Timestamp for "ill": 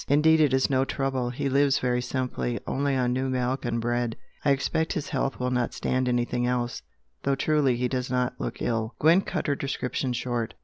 8.63-8.95